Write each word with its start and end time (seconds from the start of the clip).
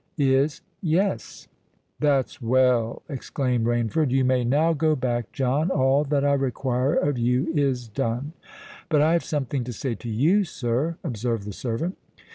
"Is 0.17 0.61
yes." 0.81 1.47
"That's 1.99 2.41
well!" 2.41 3.03
exclaimed 3.07 3.67
Rainford. 3.67 4.09
"You 4.09 4.25
may 4.25 4.43
now 4.43 4.73
go 4.73 4.95
back, 4.95 5.31
John. 5.31 5.69
All 5.69 6.03
that 6.05 6.25
I 6.25 6.33
require 6.33 6.95
of 6.95 7.19
you 7.19 7.51
is 7.53 7.87
done." 7.87 8.33
"But 8.89 9.01
I 9.03 9.13
have 9.13 9.23
something 9.23 9.63
to 9.63 9.71
say 9.71 9.93
to 9.93 10.09
you, 10.09 10.43
sir," 10.43 10.97
observed 11.03 11.45
the 11.45 11.53
servant. 11.53 11.99